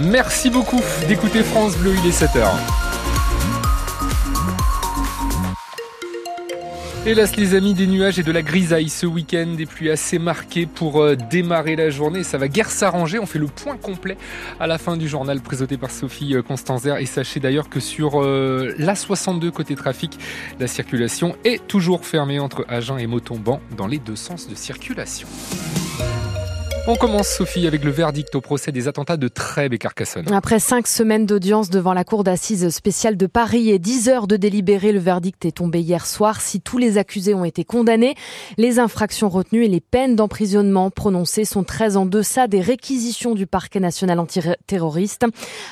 Merci 0.00 0.48
beaucoup 0.48 0.80
d'écouter 1.08 1.42
France 1.42 1.76
Bleu, 1.76 1.92
il 2.02 2.08
est 2.08 2.22
7h. 2.22 2.48
Hélas 7.04 7.36
les 7.36 7.54
amis, 7.54 7.74
des 7.74 7.86
nuages 7.86 8.18
et 8.18 8.22
de 8.22 8.30
la 8.30 8.42
grisaille 8.42 8.90
ce 8.90 9.06
week-end, 9.06 9.54
des 9.56 9.66
pluies 9.66 9.90
assez 9.90 10.18
marquées 10.18 10.66
pour 10.66 11.02
euh, 11.02 11.16
démarrer 11.16 11.74
la 11.74 11.90
journée. 11.90 12.22
Ça 12.22 12.38
va 12.38 12.48
guère 12.48 12.70
s'arranger, 12.70 13.18
on 13.18 13.26
fait 13.26 13.38
le 13.38 13.46
point 13.46 13.76
complet 13.76 14.16
à 14.60 14.66
la 14.66 14.78
fin 14.78 14.96
du 14.96 15.08
journal 15.08 15.40
présenté 15.40 15.78
par 15.78 15.90
Sophie 15.90 16.36
euh, 16.36 16.42
Constanzer. 16.42 16.98
Et 16.98 17.06
sachez 17.06 17.40
d'ailleurs 17.40 17.68
que 17.68 17.80
sur 17.80 18.22
euh, 18.22 18.74
l'A62 18.78 19.50
côté 19.50 19.74
trafic, 19.74 20.18
la 20.60 20.66
circulation 20.66 21.34
est 21.44 21.66
toujours 21.66 22.04
fermée 22.04 22.38
entre 22.38 22.64
Agen 22.68 22.98
et 22.98 23.06
Montauban 23.06 23.60
dans 23.76 23.86
les 23.86 23.98
deux 23.98 24.16
sens 24.16 24.46
de 24.46 24.54
circulation. 24.54 25.28
On 26.86 26.96
commence, 26.96 27.28
Sophie, 27.28 27.66
avec 27.66 27.84
le 27.84 27.90
verdict 27.90 28.34
au 28.34 28.40
procès 28.40 28.72
des 28.72 28.88
attentats 28.88 29.16
de 29.16 29.28
Trèbes 29.28 29.74
et 29.74 29.78
Carcassonne. 29.78 30.32
Après 30.32 30.58
cinq 30.58 30.86
semaines 30.86 31.26
d'audience 31.26 31.68
devant 31.68 31.92
la 31.92 32.04
Cour 32.04 32.24
d'assises 32.24 32.70
spéciale 32.70 33.16
de 33.16 33.26
Paris 33.26 33.68
et 33.68 33.78
dix 33.78 34.08
heures 34.08 34.26
de 34.26 34.36
délibéré, 34.36 34.92
le 34.92 34.98
verdict 34.98 35.44
est 35.44 35.52
tombé 35.52 35.80
hier 35.80 36.06
soir. 36.06 36.40
Si 36.40 36.60
tous 36.60 36.78
les 36.78 36.96
accusés 36.96 37.34
ont 37.34 37.44
été 37.44 37.64
condamnés, 37.64 38.14
les 38.56 38.78
infractions 38.78 39.28
retenues 39.28 39.64
et 39.64 39.68
les 39.68 39.80
peines 39.80 40.16
d'emprisonnement 40.16 40.90
prononcées 40.90 41.44
sont 41.44 41.62
très 41.62 41.96
en 41.96 42.06
deçà 42.06 42.46
des 42.46 42.60
réquisitions 42.60 43.34
du 43.34 43.46
parquet 43.46 43.80
national 43.80 44.18
antiterroriste, 44.18 45.26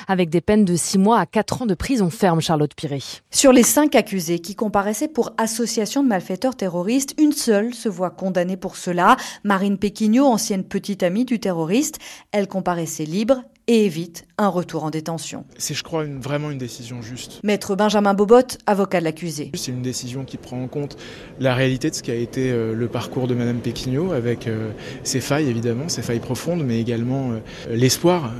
avec 0.07 0.29
des 0.29 0.41
peines 0.41 0.65
de 0.65 0.75
six 0.75 0.99
mois 0.99 1.19
à 1.19 1.25
quatre 1.25 1.63
ans 1.63 1.65
de 1.65 1.73
prison 1.73 2.11
ferme, 2.11 2.41
Charlotte 2.41 2.75
Piré. 2.75 3.01
Sur 3.31 3.53
les 3.53 3.63
cinq 3.63 3.95
accusés 3.95 4.39
qui 4.39 4.55
comparaissaient 4.55 5.07
pour 5.07 5.31
association 5.37 6.03
de 6.03 6.09
malfaiteurs 6.09 6.55
terroristes, 6.55 7.15
une 7.17 7.31
seule 7.31 7.73
se 7.73 7.89
voit 7.89 8.11
condamnée 8.11 8.57
pour 8.57 8.75
cela. 8.75 9.17
Marine 9.43 9.77
Péquignot, 9.77 10.25
ancienne 10.25 10.63
petite 10.63 10.96
amie 11.03 11.25
du 11.25 11.39
terroriste. 11.39 11.99
Elle 12.31 12.47
comparaissait 12.47 13.05
libre 13.05 13.43
et 13.67 13.85
évite 13.85 14.25
un 14.37 14.47
retour 14.47 14.85
en 14.85 14.89
détention. 14.89 15.45
C'est, 15.57 15.73
je 15.73 15.83
crois, 15.83 16.05
vraiment 16.05 16.51
une 16.51 16.57
décision 16.57 17.01
juste. 17.01 17.41
Maître 17.43 17.75
Benjamin 17.75 18.13
Bobot, 18.13 18.57
avocat 18.65 18.99
de 18.99 19.03
l'accusé. 19.03 19.51
C'est 19.55 19.71
une 19.71 19.81
décision 19.81 20.23
qui 20.23 20.37
prend 20.37 20.61
en 20.61 20.67
compte 20.67 20.95
la 21.39 21.53
réalité 21.53 21.89
de 21.89 21.95
ce 21.95 22.01
qui 22.01 22.11
a 22.11 22.15
été 22.15 22.49
euh, 22.49 22.73
le 22.73 22.87
parcours 22.87 23.27
de 23.27 23.35
Madame 23.35 23.57
Péquignot, 23.57 24.13
avec 24.13 24.47
euh, 24.47 24.71
ses 25.03 25.19
failles 25.19 25.49
évidemment, 25.49 25.89
ses 25.89 26.01
failles 26.01 26.21
profondes, 26.21 26.63
mais 26.63 26.79
également 26.79 27.31
euh, 27.31 27.39
l'espoir. 27.69 28.33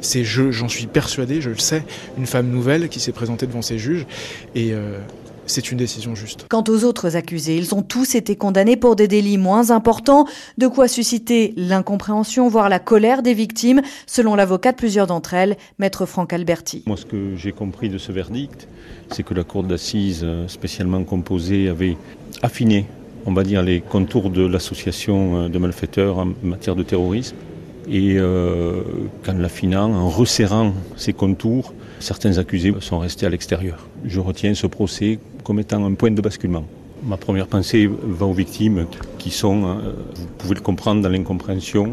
c'est, 0.00 0.24
j'en 0.24 0.68
suis 0.68 0.86
persuadé, 0.86 1.40
je 1.40 1.50
le 1.50 1.58
sais, 1.58 1.84
une 2.18 2.26
femme 2.26 2.48
nouvelle 2.48 2.88
qui 2.88 3.00
s'est 3.00 3.12
présentée 3.12 3.46
devant 3.46 3.62
ses 3.62 3.78
juges 3.78 4.06
et 4.54 4.74
c'est 5.46 5.70
une 5.70 5.78
décision 5.78 6.14
juste. 6.14 6.46
Quant 6.48 6.64
aux 6.68 6.84
autres 6.84 7.16
accusés, 7.16 7.56
ils 7.56 7.74
ont 7.74 7.82
tous 7.82 8.14
été 8.14 8.36
condamnés 8.36 8.76
pour 8.76 8.96
des 8.96 9.08
délits 9.08 9.38
moins 9.38 9.70
importants, 9.70 10.26
de 10.58 10.66
quoi 10.66 10.88
susciter 10.88 11.54
l'incompréhension, 11.56 12.48
voire 12.48 12.68
la 12.68 12.78
colère 12.78 13.22
des 13.22 13.34
victimes, 13.34 13.82
selon 14.06 14.34
l'avocat 14.34 14.72
de 14.72 14.76
plusieurs 14.76 15.06
d'entre 15.06 15.34
elles, 15.34 15.56
maître 15.78 16.06
Franck 16.06 16.32
Alberti. 16.32 16.82
Moi, 16.86 16.96
ce 16.96 17.06
que 17.06 17.36
j'ai 17.36 17.52
compris 17.52 17.88
de 17.88 17.98
ce 17.98 18.12
verdict, 18.12 18.68
c'est 19.10 19.22
que 19.22 19.34
la 19.34 19.44
cour 19.44 19.62
d'assises 19.62 20.22
euh, 20.24 20.48
spécialement 20.48 21.02
composée 21.04 21.68
avait 21.68 21.96
affiné, 22.42 22.86
on 23.26 23.32
va 23.32 23.42
dire, 23.42 23.62
les 23.62 23.80
contours 23.80 24.30
de 24.30 24.46
l'association 24.46 25.36
euh, 25.44 25.48
de 25.48 25.58
malfaiteurs 25.58 26.18
en 26.18 26.28
matière 26.42 26.76
de 26.76 26.82
terrorisme. 26.82 27.36
Et 27.86 28.16
euh, 28.16 28.82
qu'en 29.24 29.34
l'affinant, 29.34 29.92
en 29.92 30.08
resserrant 30.08 30.72
ces 30.96 31.12
contours, 31.12 31.74
certains 32.00 32.38
accusés 32.38 32.72
sont 32.80 32.98
restés 32.98 33.26
à 33.26 33.28
l'extérieur. 33.28 33.86
Je 34.06 34.20
retiens 34.20 34.54
ce 34.54 34.66
procès 34.66 35.18
comme 35.44 35.60
étant 35.60 35.84
un 35.84 35.94
point 35.94 36.10
de 36.10 36.20
basculement. 36.20 36.64
Ma 37.04 37.16
première 37.16 37.46
pensée 37.46 37.88
va 37.88 38.26
aux 38.26 38.32
victimes 38.32 38.86
qui 39.18 39.30
sont, 39.30 39.64
euh, 39.64 39.92
vous 40.16 40.26
pouvez 40.38 40.54
le 40.54 40.62
comprendre, 40.62 41.02
dans 41.02 41.10
l'incompréhension. 41.10 41.92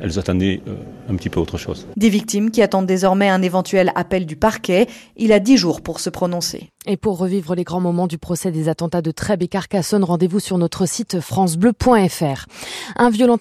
Elles 0.00 0.18
attendaient 0.18 0.60
euh, 0.68 0.74
un 1.08 1.16
petit 1.16 1.28
peu 1.28 1.40
autre 1.40 1.58
chose. 1.58 1.86
Des 1.96 2.08
victimes 2.08 2.50
qui 2.50 2.62
attendent 2.62 2.86
désormais 2.86 3.28
un 3.28 3.42
éventuel 3.42 3.92
appel 3.94 4.26
du 4.26 4.36
parquet. 4.36 4.86
Il 5.16 5.32
a 5.32 5.40
dix 5.40 5.56
jours 5.56 5.80
pour 5.80 6.00
se 6.00 6.10
prononcer. 6.10 6.70
Et 6.84 6.96
pour 6.96 7.16
revivre 7.16 7.54
les 7.54 7.62
grands 7.62 7.80
moments 7.80 8.08
du 8.08 8.18
procès 8.18 8.50
des 8.50 8.68
attentats 8.68 9.02
de 9.02 9.12
Trèbes 9.12 9.42
et 9.42 9.48
Carcassonne, 9.48 10.02
rendez-vous 10.02 10.40
sur 10.40 10.58
notre 10.58 10.84
site 10.84 11.20
francebleu.fr. 11.20 12.46
Un 12.96 13.10
violent 13.10 13.38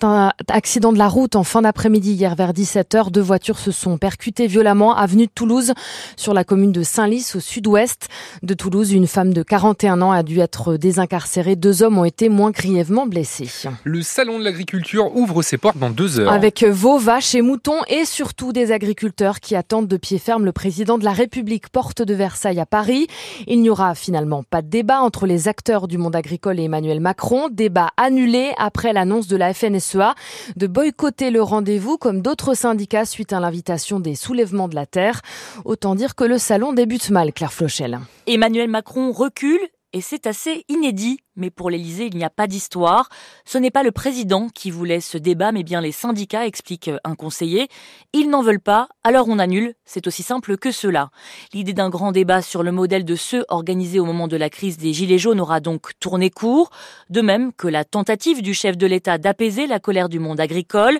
accident 0.48 0.94
de 0.94 1.00
la 1.00 1.08
route 1.08 1.36
en 1.36 1.44
fin 1.44 1.64
d'après-midi 1.64 2.12
hier 2.12 2.36
vers 2.36 2.54
17h. 2.54 3.10
Deux 3.10 3.22
voitures 3.22 3.58
se 3.58 3.72
sont 3.72 3.98
percutées 3.98 4.46
violemment 4.46 4.96
avenue 4.96 5.26
de 5.26 5.32
Toulouse 5.34 5.74
sur 6.18 6.36
la 6.36 6.44
commune 6.44 6.72
de 6.72 6.84
Saint-Lys 6.84 7.36
au 7.36 7.40
sud-ouest 7.40 8.10
de 8.44 8.54
Toulouse. 8.54 8.92
Une 8.92 9.08
femme 9.08 9.34
de 9.34 9.42
41 9.42 10.04
ans 10.04 10.12
a 10.12 10.22
dû 10.22 10.40
être 10.40 10.78
désincarcérée. 10.78 11.56
Deux 11.56 11.82
hommes 11.82 11.98
ont 11.98 12.06
été 12.06 12.30
moins 12.30 12.52
grièvement 12.52 13.08
blessés. 13.08 13.50
Le 13.84 14.04
salon 14.04 14.38
de 14.38 14.44
l'agriculture 14.44 15.16
ouvre 15.16 15.42
ses 15.42 15.58
portes 15.58 15.80
dans 15.80 15.90
deux 15.90 16.20
heures. 16.20 16.32
Avec 16.32 16.64
veaux, 16.64 17.00
vaches 17.00 17.34
et 17.34 17.42
moutons 17.52 17.82
et 17.90 18.06
surtout 18.06 18.54
des 18.54 18.72
agriculteurs 18.72 19.42
qui 19.42 19.58
attendent 19.58 19.90
de 19.90 19.98
pied 19.98 20.20
ferme 20.20 20.46
le 20.46 20.54
président 20.54 20.98
de 20.98 21.04
la 21.04 21.12
République 21.12 21.68
porte 21.68 22.02
de 22.02 22.14
Versailles 22.14 22.62
à 22.62 22.66
Paris. 22.66 23.08
Il 23.46 23.60
n'y 23.60 23.70
aura 23.70 23.94
finalement 23.94 24.42
pas 24.42 24.62
de 24.62 24.70
débat 24.70 25.02
entre 25.02 25.26
les 25.26 25.50
acteurs 25.50 25.90
du 25.90 25.98
monde 25.98 26.16
agricole 26.16 26.62
et 26.62 26.64
Emmanuel 26.64 27.02
Macron. 27.02 27.50
Débat 27.52 27.90
annulé 27.98 28.54
après 28.58 28.94
l'annonce 28.94 29.28
de 29.28 29.36
la 29.36 29.54
FNSEA 29.54 30.16
de 30.56 30.68
boycotter 30.68 31.30
le 31.30 31.44
rendez-vous 31.44 31.98
comme 31.98 32.22
d'autres 32.22 32.54
syndicats 32.54 33.04
suite 33.04 33.34
à 33.34 33.42
l'invitation 33.42 34.00
des 34.00 34.16
soulèvements 34.16 34.70
de 34.70 34.76
la 34.76 34.86
terre. 34.86 35.20
Autant 35.66 35.96
dire 35.96 36.16
que 36.16 36.24
le 36.24 36.38
salon 36.38 36.72
débute 36.72 37.10
mal, 37.10 37.34
Claire 37.34 37.52
Flochel. 37.52 38.00
Emmanuel 38.28 38.70
Macron 38.70 39.12
recule 39.12 39.60
et 39.94 40.02
c'est 40.02 40.28
assez 40.28 40.66
inédit. 40.70 41.20
Mais 41.36 41.50
pour 41.50 41.70
l'Élysée, 41.70 42.08
il 42.08 42.18
n'y 42.18 42.24
a 42.24 42.30
pas 42.30 42.48
d'histoire. 42.48 43.10
Ce 43.46 43.58
n'est 43.58 43.72
pas 43.72 43.84
le 43.84 43.92
président 43.92 44.50
qui 44.50 44.70
voulait 44.70 45.00
ce 45.00 45.18
débat, 45.18 45.52
mais 45.52 45.64
bien 45.64 45.82
les 45.82 45.92
syndicats, 45.92 46.46
explique 46.46 46.92
un 47.04 47.16
conseiller. 47.16 47.68
Ils 48.14 48.30
n'en 48.30 48.42
veulent 48.42 48.60
pas, 48.60 48.90
alors 49.04 49.28
on 49.30 49.40
annule. 49.40 49.74
C'est 49.86 50.08
aussi 50.08 50.24
simple 50.24 50.58
que 50.58 50.72
cela. 50.72 51.10
L'idée 51.54 51.74
d'un 51.74 51.90
grand 51.90 52.12
débat 52.12 52.42
sur 52.42 52.64
le 52.64 52.72
modèle 52.72 53.06
de 53.06 53.16
ceux 53.16 53.46
organisés 53.48 54.00
au 54.00 54.06
moment 54.06 54.28
de 54.28 54.38
la 54.38 54.50
crise 54.50 54.78
des 54.78 54.94
Gilets 54.94 55.18
jaunes 55.18 55.40
aura 55.40 55.62
donc 55.62 55.92
tourné 56.00 56.30
court, 56.30 56.70
de 57.10 57.22
même 57.22 57.54
que 57.54 57.68
la 57.68 57.86
tentative 57.86 58.42
du 58.42 58.54
chef 58.54 58.78
de 58.78 58.88
l'État 58.88 59.18
d'apaiser 59.18 59.68
la 59.68 59.80
colère 59.80 60.10
du 60.10 60.20
monde 60.20 60.40
agricole. 60.40 61.00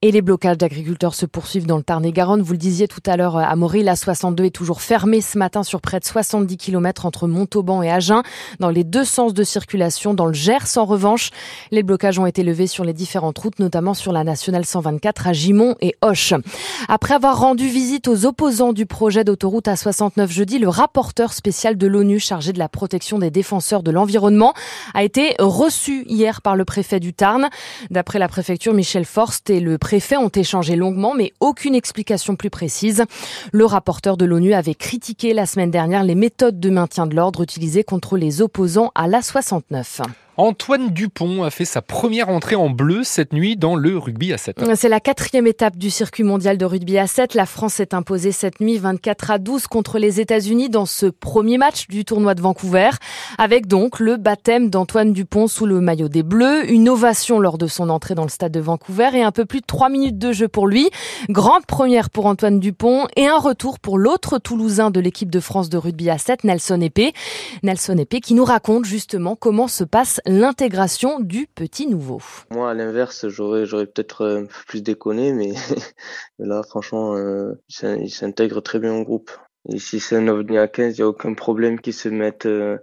Et 0.00 0.12
les 0.12 0.22
blocages 0.22 0.58
d'agriculteurs 0.58 1.16
se 1.16 1.26
poursuivent 1.26 1.66
dans 1.66 1.76
le 1.76 1.82
Tarn-et-Garonne. 1.82 2.40
Vous 2.40 2.52
le 2.52 2.58
disiez 2.58 2.86
tout 2.86 3.00
à 3.04 3.16
l'heure 3.16 3.36
à 3.36 3.56
Maury, 3.56 3.82
la 3.82 3.96
62 3.96 4.44
est 4.44 4.50
toujours 4.50 4.80
fermée 4.80 5.20
ce 5.20 5.36
matin 5.36 5.64
sur 5.64 5.80
près 5.80 5.98
de 5.98 6.04
70 6.04 6.56
km 6.56 7.04
entre 7.04 7.26
Montauban 7.26 7.82
et 7.82 7.90
Agen, 7.90 8.22
dans 8.60 8.70
les 8.70 8.84
deux 8.84 9.04
sens 9.04 9.34
de 9.34 9.42
circulation. 9.42 10.14
Dans 10.14 10.26
le 10.26 10.34
Gers, 10.34 10.76
en 10.76 10.84
revanche, 10.84 11.30
les 11.72 11.82
blocages 11.82 12.20
ont 12.20 12.26
été 12.26 12.44
levés 12.44 12.68
sur 12.68 12.84
les 12.84 12.92
différentes 12.92 13.38
routes, 13.38 13.58
notamment 13.58 13.92
sur 13.92 14.12
la 14.12 14.22
nationale 14.22 14.64
124 14.64 15.26
à 15.26 15.32
Gimont 15.32 15.74
et 15.80 15.96
Hoche. 16.00 16.32
Après 16.86 17.14
avoir 17.14 17.40
rendu 17.40 17.66
visite 17.66 18.06
aux 18.06 18.24
opposants 18.24 18.72
du 18.72 18.86
projet 18.86 19.24
d'autoroute 19.24 19.66
A69 19.66 20.28
jeudi, 20.28 20.60
le 20.60 20.68
rapporteur 20.68 21.32
spécial 21.32 21.76
de 21.76 21.88
l'ONU 21.88 22.20
chargé 22.20 22.52
de 22.52 22.60
la 22.60 22.68
protection 22.68 23.18
des 23.18 23.32
défenseurs 23.32 23.82
de 23.82 23.90
l'environnement 23.90 24.54
a 24.94 25.02
été 25.02 25.34
reçu 25.40 26.04
hier 26.06 26.40
par 26.40 26.54
le 26.54 26.64
préfet 26.64 27.00
du 27.00 27.14
Tarn. 27.14 27.48
D'après 27.90 28.20
la 28.20 28.28
préfecture, 28.28 28.74
Michel 28.74 29.04
Forst 29.04 29.50
et 29.50 29.58
le 29.58 29.76
préfets 29.88 30.18
ont 30.18 30.28
échangé 30.28 30.76
longuement, 30.76 31.14
mais 31.14 31.32
aucune 31.40 31.74
explication 31.74 32.36
plus 32.36 32.50
précise. 32.50 33.04
Le 33.52 33.64
rapporteur 33.64 34.18
de 34.18 34.26
l'ONU 34.26 34.52
avait 34.52 34.74
critiqué 34.74 35.32
la 35.32 35.46
semaine 35.46 35.70
dernière 35.70 36.04
les 36.04 36.14
méthodes 36.14 36.60
de 36.60 36.68
maintien 36.68 37.06
de 37.06 37.16
l'ordre 37.16 37.42
utilisées 37.42 37.84
contre 37.84 38.18
les 38.18 38.42
opposants 38.42 38.92
à 38.94 39.08
l'A69. 39.08 40.02
Antoine 40.40 40.90
Dupont 40.90 41.42
a 41.42 41.50
fait 41.50 41.64
sa 41.64 41.82
première 41.82 42.28
entrée 42.28 42.54
en 42.54 42.70
bleu 42.70 43.02
cette 43.02 43.32
nuit 43.32 43.56
dans 43.56 43.74
le 43.74 43.98
rugby 43.98 44.32
à 44.32 44.38
7. 44.38 44.60
C'est 44.76 44.88
la 44.88 45.00
quatrième 45.00 45.48
étape 45.48 45.76
du 45.76 45.90
circuit 45.90 46.22
mondial 46.22 46.56
de 46.56 46.64
rugby 46.64 46.96
à 46.96 47.08
7. 47.08 47.34
La 47.34 47.44
France 47.44 47.74
s'est 47.74 47.92
imposée 47.92 48.30
cette 48.30 48.60
nuit 48.60 48.78
24 48.78 49.32
à 49.32 49.38
12 49.38 49.66
contre 49.66 49.98
les 49.98 50.20
États-Unis 50.20 50.68
dans 50.68 50.86
ce 50.86 51.06
premier 51.06 51.58
match 51.58 51.88
du 51.88 52.04
tournoi 52.04 52.36
de 52.36 52.40
Vancouver, 52.40 52.90
avec 53.36 53.66
donc 53.66 53.98
le 53.98 54.16
baptême 54.16 54.70
d'Antoine 54.70 55.12
Dupont 55.12 55.48
sous 55.48 55.66
le 55.66 55.80
maillot 55.80 56.08
des 56.08 56.22
Bleus, 56.22 56.70
une 56.70 56.88
ovation 56.88 57.40
lors 57.40 57.58
de 57.58 57.66
son 57.66 57.90
entrée 57.90 58.14
dans 58.14 58.22
le 58.22 58.28
stade 58.28 58.52
de 58.52 58.60
Vancouver 58.60 59.10
et 59.14 59.24
un 59.24 59.32
peu 59.32 59.44
plus 59.44 59.58
de 59.58 59.66
3 59.66 59.88
minutes 59.88 60.18
de 60.18 60.30
jeu 60.30 60.46
pour 60.46 60.68
lui. 60.68 60.88
Grande 61.28 61.66
première 61.66 62.10
pour 62.10 62.26
Antoine 62.26 62.60
Dupont 62.60 63.08
et 63.16 63.26
un 63.26 63.38
retour 63.38 63.80
pour 63.80 63.98
l'autre 63.98 64.38
Toulousain 64.38 64.92
de 64.92 65.00
l'équipe 65.00 65.30
de 65.30 65.40
France 65.40 65.68
de 65.68 65.78
rugby 65.78 66.10
à 66.10 66.18
7, 66.18 66.44
Nelson 66.44 66.80
Épée. 66.80 67.12
Nelson 67.64 67.98
Épée 67.98 68.20
qui 68.20 68.34
nous 68.34 68.44
raconte 68.44 68.84
justement 68.84 69.34
comment 69.34 69.66
se 69.66 69.82
passe 69.82 70.20
l'intégration 70.28 71.20
du 71.20 71.46
petit 71.46 71.86
nouveau. 71.86 72.20
Moi, 72.50 72.70
à 72.70 72.74
l'inverse, 72.74 73.28
j'aurais, 73.28 73.64
j'aurais 73.64 73.86
peut-être 73.86 74.26
un 74.26 74.44
peu 74.44 74.64
plus 74.66 74.82
déconné, 74.82 75.32
mais 75.32 75.54
là, 76.38 76.62
franchement, 76.62 77.16
euh, 77.16 77.54
il 77.82 78.10
s'intègre 78.10 78.60
très 78.60 78.78
bien 78.78 78.94
au 78.94 79.04
groupe. 79.04 79.30
Et 79.70 79.78
si 79.78 80.00
c'est 80.00 80.16
un 80.16 80.28
ovni 80.28 80.58
à 80.58 80.68
15, 80.68 80.96
il 80.96 81.00
n'y 81.00 81.04
a 81.04 81.08
aucun 81.08 81.34
problème 81.34 81.80
qu'il 81.80 81.94
se 81.94 82.08
mette 82.10 82.46
euh, 82.46 82.78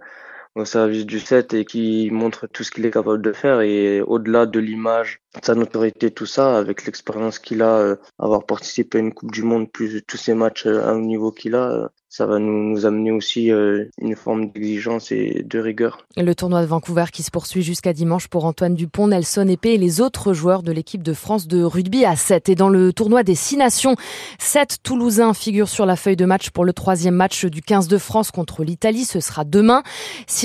au 0.56 0.64
service 0.64 1.06
du 1.06 1.20
set 1.20 1.54
et 1.54 1.64
qui 1.64 2.10
montre 2.10 2.46
tout 2.46 2.64
ce 2.64 2.70
qu'il 2.70 2.86
est 2.86 2.90
capable 2.90 3.22
de 3.22 3.32
faire. 3.32 3.60
Et 3.60 4.00
au-delà 4.00 4.46
de 4.46 4.58
l'image, 4.58 5.20
sa 5.42 5.54
notoriété, 5.54 6.10
tout 6.10 6.26
ça, 6.26 6.56
avec 6.56 6.86
l'expérience 6.86 7.38
qu'il 7.38 7.62
a, 7.62 7.78
euh, 7.78 7.96
avoir 8.18 8.44
participé 8.46 8.98
à 8.98 9.00
une 9.02 9.12
Coupe 9.12 9.32
du 9.32 9.42
Monde, 9.42 9.70
plus 9.70 10.02
tous 10.02 10.16
ces 10.16 10.34
matchs 10.34 10.66
à 10.66 10.94
haut 10.94 11.00
niveau 11.00 11.30
qu'il 11.30 11.54
a, 11.54 11.90
ça 12.16 12.24
va 12.24 12.38
nous, 12.38 12.70
nous 12.70 12.86
amener 12.86 13.10
aussi 13.10 13.50
euh, 13.50 13.84
une 14.00 14.16
forme 14.16 14.50
d'exigence 14.50 15.12
et 15.12 15.44
de 15.44 15.58
rigueur. 15.58 16.06
Le 16.16 16.34
tournoi 16.34 16.62
de 16.62 16.66
Vancouver 16.66 17.04
qui 17.12 17.22
se 17.22 17.30
poursuit 17.30 17.62
jusqu'à 17.62 17.92
dimanche 17.92 18.28
pour 18.28 18.46
Antoine 18.46 18.74
Dupont, 18.74 19.08
Nelson 19.08 19.46
Épée 19.48 19.74
et 19.74 19.78
les 19.78 20.00
autres 20.00 20.32
joueurs 20.32 20.62
de 20.62 20.72
l'équipe 20.72 21.02
de 21.02 21.12
France 21.12 21.46
de 21.46 21.62
rugby 21.62 22.06
à 22.06 22.16
7. 22.16 22.48
Et 22.48 22.54
dans 22.54 22.70
le 22.70 22.94
tournoi 22.94 23.22
des 23.22 23.34
Six 23.34 23.58
Nations, 23.58 23.96
7 24.38 24.78
Toulousains 24.82 25.34
figurent 25.34 25.68
sur 25.68 25.84
la 25.84 25.96
feuille 25.96 26.16
de 26.16 26.24
match 26.24 26.48
pour 26.50 26.64
le 26.64 26.72
troisième 26.72 27.14
match 27.14 27.44
du 27.44 27.60
15 27.60 27.86
de 27.88 27.98
France 27.98 28.30
contre 28.30 28.64
l'Italie. 28.64 29.04
Ce 29.04 29.20
sera 29.20 29.44
demain. 29.44 29.82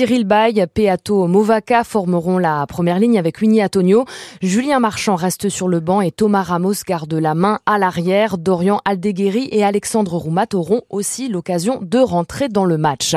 Cyril 0.02 0.24
Bay, 0.24 0.66
Peato 0.66 1.28
Movaca 1.28 1.84
formeront 1.84 2.38
la 2.38 2.66
première 2.66 2.98
ligne 2.98 3.20
avec 3.20 3.40
Winnie 3.40 3.62
Antonio. 3.62 4.04
Julien 4.40 4.80
Marchand 4.80 5.14
reste 5.14 5.48
sur 5.48 5.68
le 5.68 5.78
banc 5.78 6.00
et 6.00 6.10
Thomas 6.10 6.42
Ramos 6.42 6.82
garde 6.84 7.14
la 7.14 7.36
main 7.36 7.60
à 7.66 7.78
l'arrière. 7.78 8.36
Dorian 8.36 8.80
Aldeguerri 8.84 9.48
et 9.52 9.62
Alexandre 9.62 10.16
Roumat 10.16 10.48
auront 10.54 10.82
aussi 10.90 11.28
l'occasion 11.28 11.78
de 11.80 12.00
rentrer 12.00 12.48
dans 12.48 12.64
le 12.64 12.78
match. 12.78 13.14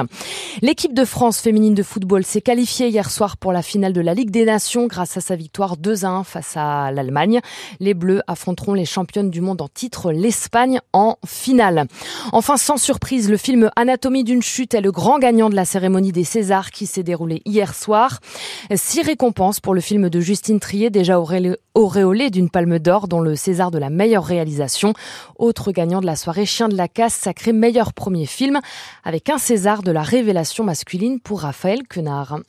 L'équipe 0.62 0.94
de 0.94 1.06
France 1.06 1.40
féminine 1.40 1.74
de 1.74 1.82
football 1.82 2.24
s'est 2.24 2.42
qualifiée 2.42 2.90
hier 2.90 3.10
soir 3.10 3.38
pour 3.38 3.52
la 3.52 3.64
finale 3.64 3.94
de 3.94 4.02
la 4.02 4.14
Ligue 4.14 4.30
des 4.30 4.46
Nations 4.46 4.86
grâce 4.86 5.18
à 5.18 5.22
sa 5.22 5.36
victoire 5.36 5.78
2 5.78 6.06
à 6.06 6.10
1 6.10 6.24
face 6.24 6.54
à 6.56 6.92
l'Allemagne. 6.92 7.40
Les 7.80 7.96
Bleus 7.96 8.22
affronteront 8.28 8.76
les 8.76 8.86
championnes 8.86 9.32
du 9.32 9.42
monde 9.42 9.64
en 9.64 9.70
titre, 9.70 10.12
l'Espagne, 10.12 10.82
en 10.94 11.18
finale. 11.26 11.88
Enfin, 12.32 12.58
sans 12.58 12.78
surprise, 12.78 13.28
le 13.28 13.38
film 13.38 13.72
Anatomie 13.76 14.24
d'une 14.24 14.44
chute 14.44 14.76
est 14.76 14.82
le 14.82 14.92
grand 14.92 15.18
gagnant 15.18 15.50
de 15.50 15.56
la 15.56 15.66
cérémonie 15.66 16.12
des 16.12 16.24
Césars 16.24 16.70
qui 16.76 16.86
s'est 16.86 17.04
déroulée 17.04 17.42
hier 17.46 17.74
soir. 17.74 18.20
Six 18.76 19.02
récompenses 19.02 19.62
pour 19.62 19.74
le 19.74 19.82
film 19.82 20.10
de 20.10 20.20
Justine 20.20 20.60
Trier, 20.60 20.90
déjà 20.90 21.20
auréolé 21.20 22.30
d'une 22.30 22.50
palme 22.50 22.78
d'or, 22.80 23.08
dont 23.08 23.22
le 23.22 23.36
César 23.36 23.72
de 23.72 23.80
la 23.80 23.90
meilleure 23.90 24.26
réalisation. 24.26 24.94
Autre 25.40 25.72
gagnant 25.72 26.02
de 26.02 26.06
la 26.06 26.18
soirée, 26.18 26.46
Chien 26.46 26.68
de 26.68 26.76
la 26.76 26.90
casse, 26.90 27.14
sacré 27.14 27.54
meilleur 27.54 27.94
premier 27.94 28.26
film, 28.26 28.60
avec 29.06 29.30
un 29.30 29.38
César 29.38 29.84
de 29.84 29.92
la 29.92 30.04
révélation 30.04 30.66
masculine 30.66 31.22
pour 31.22 31.42
Raphaël 31.42 31.88
Quenard. 31.88 32.40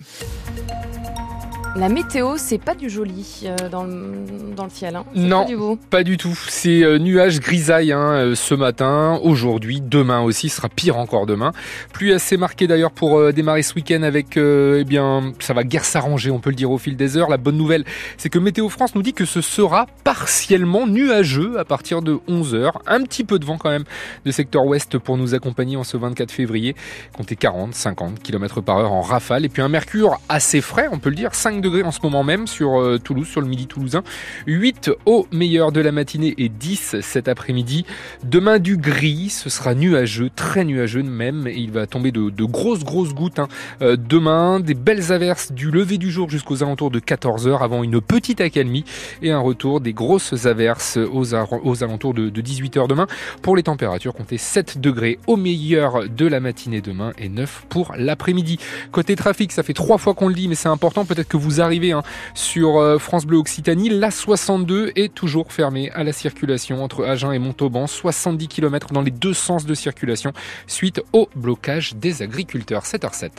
La 1.76 1.90
météo, 1.90 2.36
c'est 2.38 2.56
pas 2.56 2.74
du 2.74 2.88
joli 2.88 3.42
euh, 3.44 3.68
dans, 3.68 3.84
le, 3.84 4.24
dans 4.56 4.64
le 4.64 4.70
ciel. 4.70 4.96
Hein. 4.96 5.04
Non, 5.14 5.42
pas 5.42 5.44
du, 5.44 5.56
beau. 5.56 5.78
pas 5.90 6.02
du 6.04 6.16
tout. 6.16 6.34
C'est 6.48 6.82
euh, 6.82 6.98
nuages 6.98 7.38
grisailles 7.38 7.92
hein, 7.92 8.12
euh, 8.12 8.34
ce 8.34 8.54
matin, 8.54 9.20
aujourd'hui, 9.22 9.82
demain 9.82 10.22
aussi, 10.22 10.48
ce 10.48 10.56
sera 10.56 10.70
pire 10.70 10.96
encore 10.96 11.26
demain. 11.26 11.52
Pluie 11.92 12.14
assez 12.14 12.38
marquée 12.38 12.66
d'ailleurs 12.66 12.92
pour 12.92 13.18
euh, 13.18 13.30
démarrer 13.30 13.60
ce 13.60 13.74
week-end 13.74 14.02
avec, 14.04 14.38
eh 14.38 14.84
bien, 14.84 15.34
ça 15.38 15.52
va 15.52 15.64
guère 15.64 15.84
s'arranger, 15.84 16.30
on 16.30 16.38
peut 16.38 16.48
le 16.48 16.56
dire 16.56 16.70
au 16.70 16.78
fil 16.78 16.96
des 16.96 17.18
heures. 17.18 17.28
La 17.28 17.36
bonne 17.36 17.58
nouvelle, 17.58 17.84
c'est 18.16 18.30
que 18.30 18.38
Météo 18.38 18.70
France 18.70 18.94
nous 18.94 19.02
dit 19.02 19.12
que 19.12 19.26
ce 19.26 19.42
sera 19.42 19.86
partiellement 20.02 20.86
nuageux 20.86 21.58
à 21.58 21.66
partir 21.66 22.00
de 22.00 22.18
11h. 22.26 22.72
Un 22.86 23.02
petit 23.02 23.24
peu 23.24 23.38
de 23.38 23.44
vent 23.44 23.58
quand 23.58 23.70
même 23.70 23.84
de 24.24 24.30
secteur 24.30 24.64
ouest 24.64 24.96
pour 24.96 25.18
nous 25.18 25.34
accompagner 25.34 25.76
en 25.76 25.84
ce 25.84 25.98
24 25.98 26.30
février. 26.32 26.74
Comptez 27.14 27.36
40, 27.36 27.74
50 27.74 28.22
km 28.22 28.62
par 28.62 28.78
heure 28.78 28.92
en 28.92 29.02
rafale. 29.02 29.44
Et 29.44 29.50
puis 29.50 29.60
un 29.60 29.68
mercure 29.68 30.18
assez 30.30 30.62
frais, 30.62 30.88
on 30.90 30.98
peut 30.98 31.10
le 31.10 31.16
dire, 31.16 31.34
5 31.34 31.60
degrés 31.60 31.65
en 31.66 31.90
ce 31.90 32.00
moment 32.02 32.24
même 32.24 32.46
sur 32.46 32.80
euh, 32.80 32.98
Toulouse, 32.98 33.26
sur 33.26 33.40
le 33.40 33.46
midi 33.48 33.66
toulousain. 33.66 34.02
8 34.46 34.90
au 35.04 35.26
meilleur 35.32 35.72
de 35.72 35.80
la 35.80 35.92
matinée 35.92 36.34
et 36.38 36.48
10 36.48 36.96
cet 37.00 37.28
après-midi. 37.28 37.84
Demain 38.24 38.58
du 38.58 38.76
gris, 38.76 39.30
ce 39.30 39.50
sera 39.50 39.74
nuageux, 39.74 40.30
très 40.34 40.64
nuageux 40.64 41.02
même. 41.02 41.46
Et 41.46 41.56
il 41.56 41.72
va 41.72 41.86
tomber 41.86 42.12
de, 42.12 42.44
grosses, 42.44 42.84
grosses 42.84 43.14
gouttes. 43.14 43.38
hein. 43.38 43.48
Euh, 43.82 43.96
demain, 43.96 44.60
des 44.60 44.74
belles 44.74 45.12
averses 45.12 45.52
du 45.52 45.70
lever 45.70 45.98
du 45.98 46.10
jour 46.10 46.30
jusqu'aux 46.30 46.62
alentours 46.62 46.90
de 46.90 47.00
14h 47.00 47.62
avant 47.62 47.82
une 47.82 48.00
petite 48.00 48.40
accalmie 48.40 48.84
et 49.22 49.30
un 49.32 49.40
retour 49.40 49.80
des 49.80 49.92
grosses 49.92 50.46
averses 50.46 50.98
aux, 50.98 51.34
alentours 51.34 52.14
de, 52.14 52.30
de 52.30 52.42
18h 52.42 52.88
demain. 52.88 53.06
Pour 53.42 53.56
les 53.56 53.62
températures, 53.62 54.14
comptez 54.14 54.38
7 54.38 54.80
degrés 54.80 55.18
au 55.26 55.36
meilleur 55.36 56.08
de 56.08 56.26
la 56.26 56.40
matinée 56.40 56.80
demain 56.80 57.12
et 57.18 57.28
9 57.28 57.66
pour 57.68 57.94
l'après-midi. 57.96 58.58
Côté 58.92 59.16
trafic, 59.16 59.52
ça 59.52 59.62
fait 59.62 59.72
trois 59.72 59.98
fois 59.98 60.14
qu'on 60.14 60.28
le 60.28 60.34
dit, 60.34 60.48
mais 60.48 60.54
c'est 60.54 60.68
important. 60.68 61.04
Peut-être 61.04 61.28
que 61.28 61.36
vous 61.36 61.55
arrivez 61.60 61.92
hein, 61.92 62.02
sur 62.34 62.78
euh, 62.78 62.98
France 62.98 63.26
Bleu 63.26 63.38
Occitanie. 63.38 63.88
La 63.88 64.10
62 64.10 64.92
est 64.96 65.14
toujours 65.14 65.52
fermée 65.52 65.90
à 65.92 66.04
la 66.04 66.12
circulation 66.12 66.82
entre 66.82 67.04
Agen 67.04 67.32
et 67.32 67.38
Montauban. 67.38 67.86
70 67.86 68.48
km 68.48 68.92
dans 68.92 69.02
les 69.02 69.10
deux 69.10 69.34
sens 69.34 69.66
de 69.66 69.74
circulation 69.74 70.32
suite 70.66 71.02
au 71.12 71.28
blocage 71.34 71.94
des 71.96 72.22
agriculteurs. 72.22 72.84
7h07. 72.84 73.30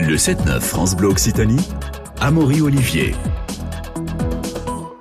Le 0.00 0.16
7-9 0.16 0.60
France 0.60 0.96
Bleu 0.96 1.08
Occitanie, 1.08 1.68
Amaury 2.20 2.60
Olivier. 2.60 3.14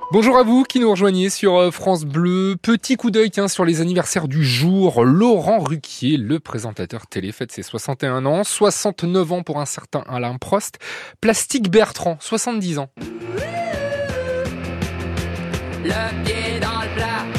Bonjour 0.09 0.38
à 0.38 0.44
vous 0.44 0.63
qui 0.63 0.80
nous 0.80 0.89
rejoignez 0.89 1.30
sur 1.30 1.57
euh, 1.57 1.69
France 1.69 2.06
Bleu. 2.06 2.56
Petit 2.62 2.95
coup 2.95 3.12
d'œil 3.12 3.30
sur 3.50 3.65
les 3.65 3.81
anniversaires 3.81 4.30
du 4.30 4.42
jour. 4.42 5.04
Laurent 5.04 5.59
Ruquier, 5.59 6.15
le 6.15 6.39
présentateur 6.39 7.07
télé, 7.07 7.33
fête 7.33 7.51
ses 7.51 7.62
61 7.62 8.25
ans. 8.25 8.45
69 8.45 9.31
ans 9.33 9.44
pour 9.44 9.59
un 9.59 9.65
certain 9.65 10.06
Alain 10.07 10.38
Prost. 10.38 10.80
Plastique 11.19 11.69
Bertrand, 11.69 12.15
70 12.21 12.80
ans. 12.80 12.89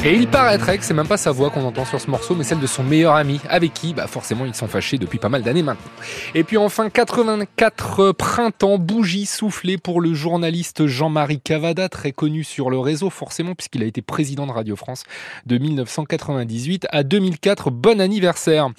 Et 0.05 0.15
il 0.15 0.29
paraîtrait 0.29 0.77
que 0.77 0.85
c'est 0.85 0.93
même 0.93 1.09
pas 1.09 1.17
sa 1.17 1.31
voix 1.31 1.49
qu'on 1.49 1.65
entend 1.65 1.83
sur 1.83 1.99
ce 1.99 2.09
morceau, 2.09 2.33
mais 2.33 2.45
celle 2.45 2.61
de 2.61 2.67
son 2.67 2.83
meilleur 2.83 3.15
ami, 3.15 3.41
avec 3.49 3.73
qui, 3.73 3.93
bah 3.93 4.07
forcément, 4.07 4.45
ils 4.45 4.55
sont 4.55 4.69
fâchés 4.69 4.97
depuis 4.97 5.19
pas 5.19 5.27
mal 5.27 5.43
d'années 5.43 5.61
maintenant. 5.61 5.91
Et 6.33 6.45
puis 6.45 6.55
enfin, 6.55 6.89
84 6.89 8.13
printemps, 8.13 8.77
bougie 8.77 9.25
soufflée 9.25 9.77
pour 9.77 9.99
le 9.99 10.13
journaliste 10.13 10.85
Jean-Marie 10.87 11.41
Cavada, 11.41 11.89
très 11.89 12.13
connu 12.13 12.45
sur 12.45 12.69
le 12.69 12.79
réseau, 12.79 13.09
forcément, 13.09 13.55
puisqu'il 13.55 13.83
a 13.83 13.85
été 13.85 14.01
président 14.01 14.47
de 14.47 14.53
Radio 14.53 14.77
France 14.77 15.03
de 15.45 15.57
1998 15.57 16.87
à 16.91 17.03
2004. 17.03 17.69
Bon 17.69 17.99
anniversaire. 17.99 18.69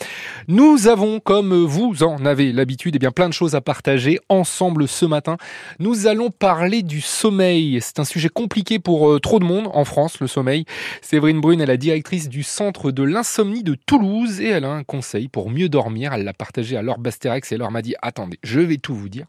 Nous 0.49 0.89
avons, 0.89 1.21
comme 1.21 1.55
vous 1.65 2.03
en 2.03 2.25
avez 2.25 2.51
l'habitude, 2.51 2.97
eh 2.97 2.99
bien 2.99 3.11
plein 3.11 3.29
de 3.29 3.35
choses 3.35 3.55
à 3.55 3.61
partager 3.61 4.21
ensemble 4.31 4.89
ce 4.89 5.05
matin. 5.05 5.37
Nous 5.81 6.07
allons 6.07 6.31
parler 6.31 6.83
du 6.83 7.03
sommeil. 7.03 7.79
C'est 7.83 7.99
un 7.99 8.05
sujet 8.05 8.31
compliqué 8.31 8.79
pour 8.79 9.11
euh, 9.11 9.21
trop 9.21 9.39
de 9.39 9.45
monde 9.45 9.69
en 9.75 9.85
France, 9.85 10.19
le 10.21 10.27
sommeil. 10.27 10.65
Séverine 11.11 11.41
Brune 11.41 11.61
est 11.61 11.67
la 11.67 11.77
directrice 11.77 12.29
du 12.29 12.45
centre 12.45 12.93
de 12.93 13.03
l'insomnie 13.03 13.65
de 13.65 13.75
Toulouse 13.75 14.41
et 14.41 14.47
elle 14.47 14.65
a 14.65 14.71
un 14.71 14.85
conseil 14.85 15.27
pour 15.27 15.51
mieux 15.51 15.69
dormir. 15.69 16.13
Elle 16.13 16.23
l'a 16.23 16.33
partagé 16.33 16.77
à 16.77 16.83
Laure 16.83 17.01
et 17.05 17.57
Laure 17.57 17.73
m'a 17.73 17.83
dit 17.83 17.97
attendez, 18.01 18.39
je 18.45 18.61
vais 18.61 18.77
tout 18.77 18.95
vous 18.95 19.09
dire. 19.09 19.27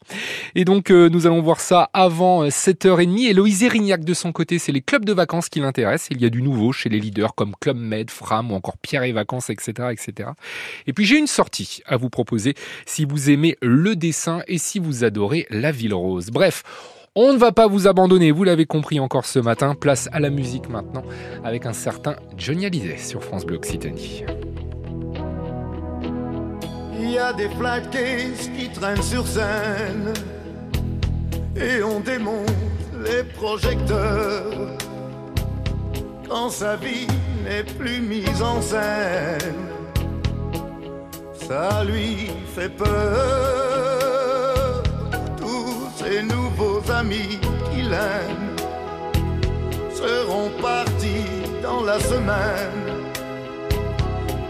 Et 0.53 0.63
donc 0.63 0.91
euh, 0.91 1.09
nous 1.09 1.25
allons 1.25 1.41
voir 1.41 1.59
ça 1.59 1.89
avant 1.93 2.43
euh, 2.43 2.49
7h30. 2.49 3.27
Et 3.27 3.33
Loïse 3.33 3.63
Erignac 3.63 4.03
de 4.03 4.13
son 4.13 4.31
côté, 4.31 4.59
c'est 4.59 4.71
les 4.71 4.81
clubs 4.81 5.05
de 5.05 5.11
vacances 5.11 5.49
qui 5.49 5.59
l'intéressent. 5.59 6.09
Il 6.11 6.21
y 6.21 6.25
a 6.25 6.29
du 6.29 6.43
nouveau 6.43 6.71
chez 6.71 6.87
les 6.87 6.99
leaders 6.99 7.33
comme 7.33 7.55
Club 7.59 7.77
Med, 7.77 8.11
Fram 8.11 8.51
ou 8.51 8.53
encore 8.53 8.77
Pierre 8.77 9.01
et 9.01 9.11
Vacances, 9.11 9.49
etc. 9.49 9.89
etc. 9.91 10.29
Et 10.85 10.93
puis 10.93 11.05
j'ai 11.05 11.17
une 11.17 11.25
sortie 11.25 11.81
à 11.87 11.97
vous 11.97 12.11
proposer 12.11 12.53
si 12.85 13.05
vous 13.05 13.31
aimez 13.31 13.57
le 13.59 13.95
dessin 13.95 14.43
et 14.47 14.59
si 14.59 14.77
vous 14.77 15.03
adorez 15.03 15.47
la 15.49 15.71
ville 15.71 15.95
rose. 15.95 16.27
Bref, 16.29 16.61
on 17.15 17.33
ne 17.33 17.37
va 17.37 17.51
pas 17.51 17.67
vous 17.67 17.87
abandonner, 17.87 18.31
vous 18.31 18.43
l'avez 18.43 18.65
compris 18.65 18.99
encore 18.99 19.25
ce 19.25 19.39
matin. 19.39 19.75
Place 19.75 20.07
à 20.13 20.19
la 20.19 20.29
musique 20.29 20.69
maintenant 20.69 21.03
avec 21.43 21.65
un 21.65 21.73
certain 21.73 22.15
Johnny 22.37 22.65
Hallyday 22.65 22.97
sur 22.97 23.23
France 23.23 23.45
Bleu 23.45 23.57
Occitanie. 23.57 24.23
Il 26.99 27.11
y 27.11 27.17
a 27.17 27.33
des 27.33 27.49
cases 27.91 28.49
qui 28.57 28.69
traînent 28.69 29.01
sur 29.01 29.27
scène 29.27 30.13
et 31.55 31.83
on 31.83 31.99
démonte 31.99 32.49
les 33.03 33.23
projecteurs 33.23 34.77
quand 36.29 36.49
sa 36.49 36.77
vie 36.77 37.07
n'est 37.43 37.63
plus 37.63 37.99
mise 37.99 38.41
en 38.41 38.61
scène. 38.61 39.55
Ça 41.33 41.83
lui 41.83 42.29
fait 42.55 42.69
peur. 42.69 43.60
Amis 47.01 47.39
qu'il 47.69 47.91
aime 47.93 48.47
seront 50.01 50.49
partis 50.61 51.31
dans 51.61 51.83
la 51.83 51.99
semaine 51.99 52.87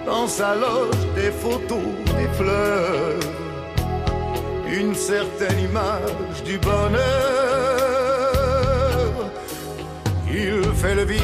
dans 0.05 0.27
sa 0.27 0.49
loge 0.55 1.03
des 1.15 1.31
photos, 1.43 1.91
des 2.17 2.29
fleurs, 2.39 3.23
une 4.79 4.93
certaine 4.95 5.59
image 5.69 6.39
du 6.49 6.57
bonheur. 6.57 7.01
Il 10.27 10.61
fait 10.81 10.95
le 10.95 11.05
vide 11.13 11.21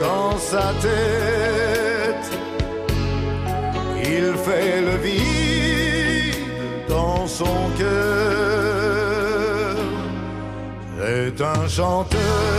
dans 0.00 0.32
sa 0.52 0.66
tête, 0.86 2.28
il 4.16 4.28
fait 4.46 4.80
le 4.88 4.96
vide 5.06 6.86
dans 6.88 7.26
son 7.26 7.56
cœur. 7.78 8.15
Un 11.38 11.68
chanteur. 11.68 12.56